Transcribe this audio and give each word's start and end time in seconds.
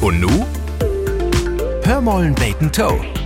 Und 0.00 0.20
nu? 0.20 0.44
Hör 1.84 2.00
mollen 2.00 2.34
Toe. 2.70 3.17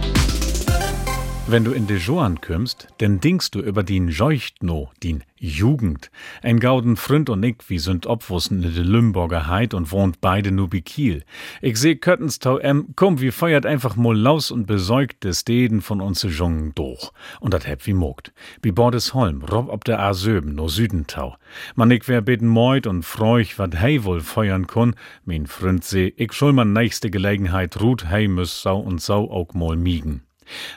Wenn 1.48 1.64
du 1.64 1.72
in 1.72 1.88
de 1.88 1.98
Joan 1.98 2.40
kümmst, 2.40 2.86
denn 3.00 3.20
dingst 3.20 3.56
du 3.56 3.60
über 3.60 3.82
din 3.82 4.08
Jeuchtno, 4.08 4.90
din 5.02 5.24
Jugend. 5.36 6.12
Ein 6.40 6.60
gauden 6.60 6.96
Fründ 6.96 7.28
und 7.30 7.42
ich, 7.42 7.56
wie 7.66 7.80
sind 7.80 8.06
obwussen 8.06 8.62
in 8.62 8.74
de 8.74 8.84
Lümburger 8.84 9.48
Heid 9.48 9.74
und 9.74 9.90
wohnt 9.90 10.20
beide 10.20 10.52
nu 10.52 10.68
bi 10.68 10.82
Kiel. 10.82 11.24
Ich 11.60 11.78
seh 11.78 11.96
Köttenstau 11.96 12.58
em, 12.58 12.94
komm, 12.94 13.20
wir 13.20 13.32
feuert 13.32 13.66
einfach 13.66 13.96
mal 13.96 14.16
laus 14.16 14.52
und 14.52 14.68
besäugt 14.68 15.24
des 15.24 15.44
Deden 15.44 15.82
von 15.82 16.00
uns 16.00 16.22
Jungen 16.22 16.76
durch. 16.76 17.10
Und 17.40 17.52
dat 17.52 17.66
heb 17.66 17.86
wie 17.86 17.92
mogt. 17.92 18.32
Bi 18.62 18.70
Bordesholm, 18.70 19.42
rob 19.42 19.68
ob 19.68 19.84
der 19.84 19.98
A 19.98 20.14
Söben, 20.14 20.54
no 20.54 20.68
Südentau. 20.68 21.34
Man 21.74 21.90
ich 21.90 22.06
wär 22.06 22.22
beten 22.22 22.46
meut 22.46 22.86
und 22.86 23.04
freuch, 23.04 23.58
wat 23.58 23.80
hei 23.80 24.04
wohl 24.04 24.20
feuern 24.20 24.68
kun, 24.68 24.94
min 25.24 25.48
Fründ 25.48 25.82
seh, 25.82 26.14
ich 26.16 26.32
schul 26.34 26.52
man 26.52 26.72
nächste 26.72 27.10
Gelegenheit 27.10 27.80
ruht 27.80 28.08
hei 28.08 28.28
müss 28.28 28.62
sau 28.62 28.78
und 28.78 29.02
sau 29.02 29.28
auch 29.28 29.54
mal 29.54 29.76
miegen. 29.76 30.22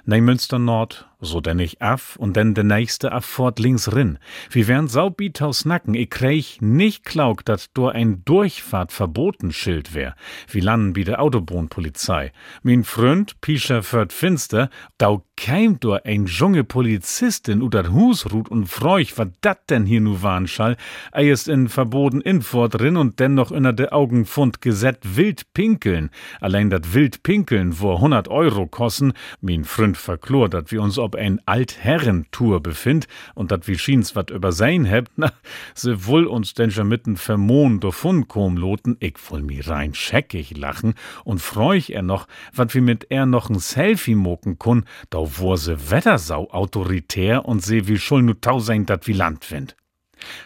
Nei 0.06 0.22
Münster 0.22 0.60
Nord, 0.60 1.08
so 1.26 1.42
denn 1.42 1.60
ich 1.60 1.82
af 1.82 2.16
und 2.16 2.36
denn 2.36 2.54
de 2.54 2.64
nächste 2.64 3.12
af 3.12 3.26
fort 3.26 3.60
links 3.60 3.94
rin. 3.94 4.18
Wie 4.50 4.68
wären 4.68 4.88
Saubiethaus 4.88 5.66
Nacken, 5.66 5.94
ich 5.94 6.10
krieg 6.10 6.62
nicht 6.62 7.04
klaug, 7.04 7.44
dat 7.46 7.70
do 7.74 7.90
ein 7.90 8.24
Durchfahrt 8.24 8.92
verboten 8.92 9.52
Schild 9.52 9.94
wär. 9.94 10.16
Wie 10.50 10.62
landen 10.62 10.94
bi 10.94 11.04
de 11.04 11.16
Autobahnpolizei. 11.16 12.32
Min 12.64 12.84
Freund, 12.84 13.42
Pischer 13.42 13.84
fört 13.84 14.14
finster, 14.14 14.70
dau 14.98 15.24
keim 15.38 15.80
do 15.80 15.94
ein 15.94 16.26
junge 16.26 16.64
Polizistin 16.64 17.62
u 17.62 17.70
dat 17.70 17.92
Hus 17.92 18.32
ruht 18.32 18.50
und 18.50 18.68
freuch, 18.68 19.18
wat 19.18 19.30
dat 19.42 19.70
denn 19.70 19.86
hier 19.86 20.02
nu 20.02 20.22
waren 20.22 20.48
schall. 20.48 20.78
Ei 21.12 21.30
ist 21.30 21.48
in 21.48 21.68
verboten 21.68 22.22
Infort 22.22 22.80
rin 22.80 22.98
und 22.98 23.20
dennoch 23.20 23.52
inner 23.52 23.74
de 23.74 23.90
Augen 23.90 24.26
fund 24.26 24.62
geset 24.62 25.00
wild 25.04 25.54
pinkeln. 25.54 26.10
Allein 26.40 26.70
dat 26.70 26.94
wild 26.94 27.24
pinkeln, 27.24 27.80
wo 27.80 27.96
100 27.96 28.28
Euro 28.30 28.66
kosten, 28.68 29.14
min 29.42 29.66
Freund 29.66 29.98
verklor, 29.98 30.50
dat 30.50 30.72
wir 30.72 30.82
uns 30.82 30.98
ob 30.98 31.15
ein 31.16 31.42
Altherrentour 31.46 32.62
befind 32.62 33.08
und 33.34 33.52
dat 33.52 33.68
wie 33.68 33.78
schiens 33.78 34.16
wat 34.16 34.30
über 34.30 34.52
sein 34.52 34.86
hebt, 34.86 35.12
na, 35.18 35.32
se 35.74 36.06
wull 36.06 36.26
uns 36.28 36.54
denn 36.54 36.72
schon 36.72 36.88
mitten 36.88 37.18
vermohn 37.18 37.80
davon 37.80 38.28
kom 38.28 38.58
loten, 38.58 38.98
ich 39.00 39.18
woll 39.30 39.42
mi 39.42 39.60
rein 39.60 39.94
scheckig 39.94 40.56
lachen 40.58 40.94
und 41.24 41.42
freuch 41.42 41.90
er 41.90 42.02
noch, 42.02 42.28
wat 42.54 42.76
wie 42.76 42.82
mit 42.82 43.08
er 43.10 43.26
noch 43.26 43.50
n 43.50 43.60
Selfie 43.60 44.16
moken 44.16 44.60
kun, 44.60 44.86
da 45.10 45.20
wur 45.38 45.58
se 45.58 45.90
Wettersau 45.90 46.50
autoritär 46.52 47.46
und 47.46 47.64
seh 47.64 47.88
wie 47.88 47.98
schul 47.98 48.22
nu 48.22 48.34
tau 48.34 48.60
sein 48.60 48.86
dat 48.86 49.08
wie 49.08 49.14
Landwind. 49.14 49.76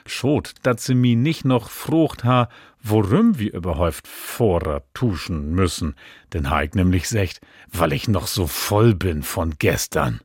Schot, 0.06 0.54
dat 0.64 0.80
se 0.80 0.96
mi 0.96 1.16
nicht 1.16 1.46
noch 1.46 1.70
frucht 1.70 2.24
ha, 2.24 2.50
worum 2.82 3.40
wir 3.40 3.54
überhäuft 3.54 4.08
vorer 4.08 4.84
tuschen 4.94 5.52
müssen, 5.52 5.96
denn 6.34 6.50
Heik 6.50 6.76
nämlich 6.76 7.08
secht, 7.08 7.42
weil 7.72 7.94
ich 7.94 8.08
noch 8.08 8.28
so 8.28 8.48
voll 8.48 8.96
bin 8.96 9.24
von 9.24 9.56
gestern. 9.60 10.22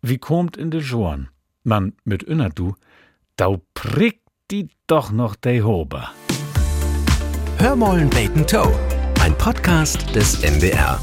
Wie 0.00 0.18
kommt 0.18 0.56
in 0.56 0.70
de 0.70 0.80
Joan? 0.80 1.28
Man 1.64 1.92
mit 2.04 2.22
inner 2.22 2.50
du, 2.50 2.76
dau 3.36 3.62
prickt 3.74 4.22
die 4.50 4.68
doch 4.86 5.10
noch 5.10 5.34
de 5.34 5.62
Hober. 5.62 6.10
Hör 7.58 7.74
mollen 7.74 8.08
beten 8.08 8.46
Toe. 8.46 8.72
Ein 9.20 9.36
Podcast 9.36 10.14
des 10.14 10.42
NDR. 10.44 11.00